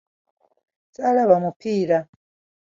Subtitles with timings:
[0.87, 1.99] Ssaalaba mupiira.